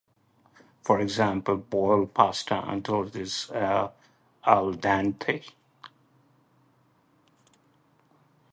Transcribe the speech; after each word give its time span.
For 0.81 0.99
example, 0.99 1.57
"Boil 1.57 2.07
the 2.07 2.07
pasta 2.07 2.67
until 2.67 3.03
it 3.03 3.15
is 3.15 3.51
al 3.51 3.91
dente." 4.43 5.45